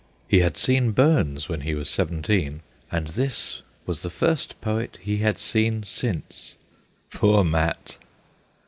[0.27, 2.61] He had seen Burns when he was seventeen,
[2.91, 6.57] and this was the first poet he had seen since.
[7.11, 7.99] Poor Mat